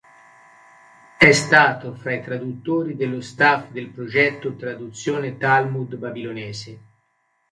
[1.19, 6.79] È stato fra i traduttori dello staff del Progetto Traduzione Talmud babilonese.